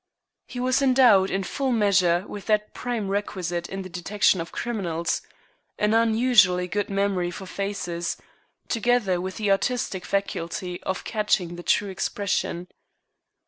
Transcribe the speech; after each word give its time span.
He 0.47 0.59
was 0.59 0.81
endowed 0.81 1.29
in 1.29 1.43
full 1.43 1.71
measure 1.71 2.25
with 2.27 2.47
that 2.47 2.73
prime 2.73 3.07
requisite 3.07 3.69
in 3.69 3.83
the 3.83 3.87
detection 3.87 4.41
of 4.41 4.51
criminals, 4.51 5.21
an 5.77 5.93
unusually 5.93 6.67
good 6.67 6.89
memory 6.89 7.29
for 7.29 7.45
faces, 7.45 8.17
together 8.67 9.21
with 9.21 9.37
the 9.37 9.51
artistic 9.51 10.03
faculty 10.03 10.81
of 10.81 11.03
catching 11.03 11.55
the 11.55 11.61
true 11.61 11.89
expression. 11.89 12.67